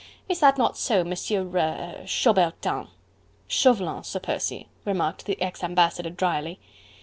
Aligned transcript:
Is 0.27 0.39
that 0.39 0.57
not 0.57 0.77
so, 0.79 1.03
Monsieur... 1.03 1.43
er... 1.55 2.05
Chaubertin?" 2.07 2.87
"Chauvelin, 3.47 4.03
Sir 4.03 4.19
Percy," 4.19 4.67
remarked 4.83 5.27
the 5.27 5.39
ex 5.39 5.63
ambassador 5.63 6.09
drily. 6.09 6.59